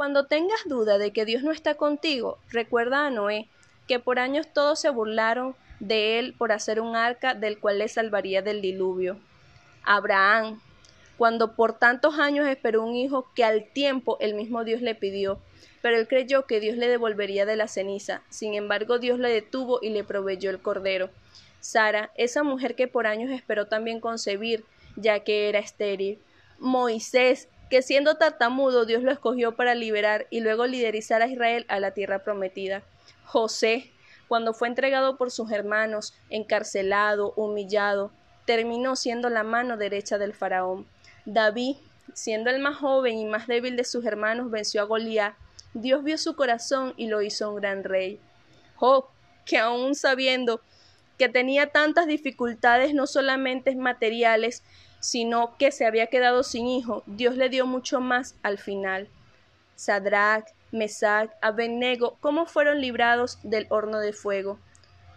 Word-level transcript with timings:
Cuando 0.00 0.24
tengas 0.24 0.60
duda 0.64 0.96
de 0.96 1.10
que 1.10 1.26
Dios 1.26 1.42
no 1.42 1.52
está 1.52 1.74
contigo, 1.74 2.38
recuerda 2.48 3.06
a 3.06 3.10
Noé, 3.10 3.48
que 3.86 3.98
por 3.98 4.18
años 4.18 4.46
todos 4.50 4.80
se 4.80 4.88
burlaron 4.88 5.54
de 5.78 6.18
él 6.18 6.34
por 6.38 6.52
hacer 6.52 6.80
un 6.80 6.96
arca 6.96 7.34
del 7.34 7.58
cual 7.58 7.80
le 7.80 7.86
salvaría 7.86 8.40
del 8.40 8.62
diluvio. 8.62 9.18
Abraham, 9.82 10.58
cuando 11.18 11.54
por 11.54 11.78
tantos 11.78 12.18
años 12.18 12.48
esperó 12.48 12.82
un 12.82 12.96
hijo 12.96 13.28
que 13.34 13.44
al 13.44 13.70
tiempo 13.74 14.16
el 14.20 14.32
mismo 14.32 14.64
Dios 14.64 14.80
le 14.80 14.94
pidió, 14.94 15.38
pero 15.82 15.98
él 15.98 16.08
creyó 16.08 16.46
que 16.46 16.60
Dios 16.60 16.78
le 16.78 16.88
devolvería 16.88 17.44
de 17.44 17.56
la 17.56 17.68
ceniza. 17.68 18.22
Sin 18.30 18.54
embargo, 18.54 18.98
Dios 18.98 19.18
le 19.18 19.28
detuvo 19.28 19.80
y 19.82 19.90
le 19.90 20.02
proveyó 20.02 20.48
el 20.48 20.62
cordero. 20.62 21.10
Sara, 21.60 22.10
esa 22.16 22.42
mujer 22.42 22.74
que 22.74 22.88
por 22.88 23.06
años 23.06 23.30
esperó 23.30 23.66
también 23.66 24.00
concebir, 24.00 24.64
ya 24.96 25.20
que 25.20 25.50
era 25.50 25.58
estéril. 25.58 26.18
Moisés, 26.58 27.48
que 27.70 27.82
siendo 27.82 28.16
tartamudo 28.16 28.84
Dios 28.84 29.02
lo 29.02 29.12
escogió 29.12 29.54
para 29.54 29.74
liberar 29.74 30.26
y 30.28 30.40
luego 30.40 30.66
liderizar 30.66 31.22
a 31.22 31.28
Israel 31.28 31.64
a 31.68 31.78
la 31.80 31.92
tierra 31.92 32.18
prometida. 32.24 32.82
José, 33.24 33.92
cuando 34.28 34.52
fue 34.52 34.68
entregado 34.68 35.16
por 35.16 35.30
sus 35.30 35.50
hermanos, 35.52 36.14
encarcelado, 36.28 37.32
humillado, 37.36 38.10
terminó 38.44 38.96
siendo 38.96 39.30
la 39.30 39.44
mano 39.44 39.76
derecha 39.76 40.18
del 40.18 40.34
faraón. 40.34 40.86
David, 41.24 41.76
siendo 42.12 42.50
el 42.50 42.60
más 42.60 42.76
joven 42.76 43.16
y 43.18 43.26
más 43.26 43.46
débil 43.46 43.76
de 43.76 43.84
sus 43.84 44.04
hermanos, 44.04 44.50
venció 44.50 44.82
a 44.82 44.84
Goliat. 44.84 45.34
Dios 45.72 46.02
vio 46.02 46.18
su 46.18 46.34
corazón 46.34 46.94
y 46.96 47.06
lo 47.06 47.22
hizo 47.22 47.50
un 47.50 47.56
gran 47.60 47.84
rey. 47.84 48.18
Job, 48.74 49.06
que 49.44 49.58
aun 49.58 49.94
sabiendo 49.94 50.60
que 51.18 51.28
tenía 51.28 51.68
tantas 51.68 52.06
dificultades 52.06 52.94
no 52.94 53.06
solamente 53.06 53.76
materiales, 53.76 54.64
sino 55.00 55.56
que 55.58 55.72
se 55.72 55.86
había 55.86 56.06
quedado 56.06 56.42
sin 56.42 56.66
hijo, 56.66 57.02
Dios 57.06 57.36
le 57.36 57.48
dio 57.48 57.66
mucho 57.66 58.00
más 58.00 58.36
al 58.42 58.58
final. 58.58 59.08
Sadrach, 59.74 60.46
Mesach, 60.72 61.30
Abednego, 61.40 62.16
cómo 62.20 62.46
fueron 62.46 62.80
librados 62.80 63.38
del 63.42 63.66
horno 63.70 63.98
de 63.98 64.12
fuego. 64.12 64.58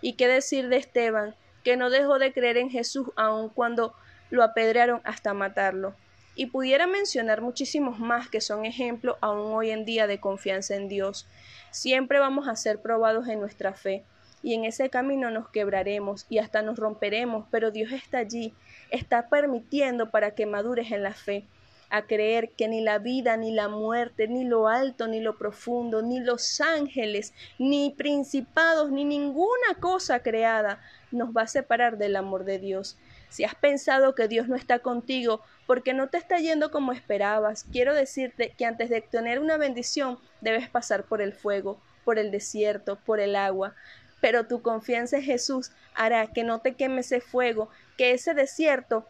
¿Y 0.00 0.14
qué 0.14 0.28
decir 0.28 0.68
de 0.68 0.76
Esteban, 0.76 1.34
que 1.64 1.76
no 1.76 1.90
dejó 1.90 2.18
de 2.18 2.32
creer 2.32 2.56
en 2.56 2.70
Jesús 2.70 3.08
aun 3.16 3.48
cuando 3.48 3.94
lo 4.30 4.42
apedrearon 4.42 5.00
hasta 5.04 5.34
matarlo. 5.34 5.94
Y 6.34 6.46
pudiera 6.46 6.86
mencionar 6.86 7.40
muchísimos 7.40 7.98
más 7.98 8.28
que 8.28 8.40
son 8.40 8.64
ejemplo 8.64 9.18
aún 9.20 9.52
hoy 9.52 9.70
en 9.70 9.84
día 9.84 10.06
de 10.06 10.20
confianza 10.20 10.76
en 10.76 10.88
Dios. 10.88 11.26
Siempre 11.70 12.20
vamos 12.20 12.46
a 12.46 12.56
ser 12.56 12.80
probados 12.80 13.26
en 13.28 13.40
nuestra 13.40 13.74
fe, 13.74 14.04
y 14.42 14.54
en 14.54 14.64
ese 14.64 14.90
camino 14.90 15.30
nos 15.30 15.48
quebraremos 15.48 16.26
y 16.28 16.38
hasta 16.38 16.62
nos 16.62 16.78
romperemos, 16.78 17.46
pero 17.50 17.70
Dios 17.70 17.92
está 17.92 18.18
allí, 18.18 18.54
está 18.90 19.28
permitiendo 19.28 20.10
para 20.10 20.32
que 20.32 20.46
madures 20.46 20.90
en 20.92 21.02
la 21.02 21.14
fe, 21.14 21.44
a 21.90 22.06
creer 22.06 22.50
que 22.50 22.68
ni 22.68 22.80
la 22.82 22.98
vida, 22.98 23.36
ni 23.36 23.52
la 23.52 23.68
muerte, 23.68 24.28
ni 24.28 24.44
lo 24.44 24.68
alto, 24.68 25.08
ni 25.08 25.20
lo 25.20 25.38
profundo, 25.38 26.02
ni 26.02 26.20
los 26.20 26.60
ángeles, 26.60 27.32
ni 27.58 27.90
principados, 27.90 28.90
ni 28.90 29.04
ninguna 29.04 29.74
cosa 29.80 30.20
creada 30.20 30.82
nos 31.10 31.30
va 31.30 31.42
a 31.42 31.46
separar 31.46 31.96
del 31.96 32.16
amor 32.16 32.44
de 32.44 32.58
Dios. 32.58 32.98
Si 33.30 33.44
has 33.44 33.54
pensado 33.54 34.14
que 34.14 34.28
Dios 34.28 34.48
no 34.48 34.56
está 34.56 34.78
contigo 34.78 35.42
porque 35.66 35.92
no 35.92 36.08
te 36.08 36.16
está 36.18 36.38
yendo 36.38 36.70
como 36.70 36.92
esperabas, 36.92 37.64
quiero 37.70 37.94
decirte 37.94 38.54
que 38.56 38.64
antes 38.64 38.88
de 38.88 38.98
obtener 38.98 39.38
una 39.38 39.56
bendición 39.56 40.18
debes 40.40 40.68
pasar 40.68 41.04
por 41.04 41.20
el 41.20 41.34
fuego, 41.34 41.78
por 42.04 42.18
el 42.18 42.30
desierto, 42.30 42.96
por 42.96 43.20
el 43.20 43.36
agua. 43.36 43.74
Pero 44.20 44.46
tu 44.46 44.62
confianza 44.62 45.16
en 45.16 45.22
Jesús 45.22 45.72
hará 45.94 46.26
que 46.26 46.44
no 46.44 46.60
te 46.60 46.74
queme 46.74 47.00
ese 47.00 47.20
fuego, 47.20 47.68
que 47.96 48.12
ese 48.12 48.34
desierto 48.34 49.06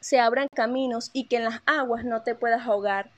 se 0.00 0.20
abran 0.20 0.48
caminos 0.54 1.10
y 1.14 1.28
que 1.28 1.36
en 1.36 1.44
las 1.44 1.62
aguas 1.64 2.04
no 2.04 2.22
te 2.22 2.34
puedas 2.34 2.66
ahogar. 2.66 3.10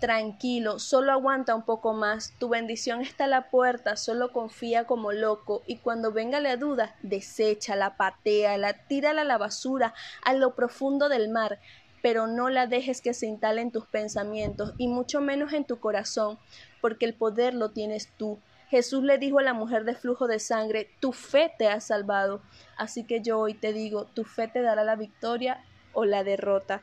Tranquilo, 0.00 0.80
solo 0.80 1.12
aguanta 1.12 1.54
un 1.54 1.62
poco 1.62 1.92
más, 1.92 2.32
tu 2.40 2.48
bendición 2.48 3.00
está 3.02 3.24
a 3.24 3.28
la 3.28 3.50
puerta, 3.50 3.96
solo 3.96 4.32
confía 4.32 4.84
como 4.84 5.12
loco. 5.12 5.62
Y 5.64 5.76
cuando 5.76 6.10
venga 6.10 6.40
la 6.40 6.56
duda, 6.56 6.96
deséchala, 7.02 7.96
pateala, 7.96 8.72
tírala 8.88 9.22
a 9.22 9.24
la 9.24 9.38
basura, 9.38 9.94
a 10.24 10.34
lo 10.34 10.56
profundo 10.56 11.08
del 11.08 11.28
mar, 11.28 11.60
pero 12.02 12.26
no 12.26 12.48
la 12.50 12.66
dejes 12.66 13.00
que 13.00 13.14
se 13.14 13.28
instale 13.28 13.60
en 13.60 13.70
tus 13.70 13.86
pensamientos 13.86 14.74
y 14.76 14.88
mucho 14.88 15.20
menos 15.20 15.52
en 15.52 15.64
tu 15.64 15.78
corazón, 15.78 16.36
porque 16.80 17.06
el 17.06 17.14
poder 17.14 17.54
lo 17.54 17.70
tienes 17.70 18.08
tú. 18.16 18.40
Jesús 18.72 19.02
le 19.02 19.18
dijo 19.18 19.38
a 19.38 19.42
la 19.42 19.52
mujer 19.52 19.84
de 19.84 19.94
flujo 19.94 20.26
de 20.26 20.38
sangre, 20.38 20.88
tu 20.98 21.12
fe 21.12 21.52
te 21.58 21.68
ha 21.68 21.78
salvado. 21.78 22.40
Así 22.78 23.04
que 23.04 23.20
yo 23.20 23.38
hoy 23.38 23.52
te 23.52 23.74
digo, 23.74 24.06
tu 24.06 24.24
fe 24.24 24.48
te 24.48 24.62
dará 24.62 24.82
la 24.82 24.96
victoria 24.96 25.62
o 25.92 26.06
la 26.06 26.24
derrota. 26.24 26.82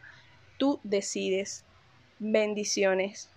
Tú 0.59 0.79
decides. 0.83 1.65
Bendiciones. 2.19 3.31